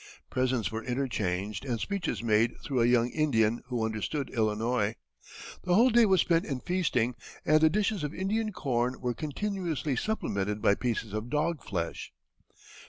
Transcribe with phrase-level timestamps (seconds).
[0.31, 4.95] Presents were interchanged and speeches made through a young Indian who understood Illinois.
[5.63, 7.13] The whole day was spent in feasting,
[7.45, 12.11] and the dishes of Indian corn were continuously supplemented by pieces of dog flesh.